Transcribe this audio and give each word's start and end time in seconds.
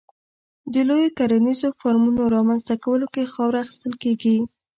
د 0.73 0.75
لویو 0.87 1.15
کرنیزو 1.17 1.69
فارمونو 1.79 2.21
رامنځته 2.35 2.73
کولو 2.83 3.07
کې 3.13 3.31
خاوره 3.33 3.57
اخیستل 3.63 3.93
کېږي. 4.03 4.37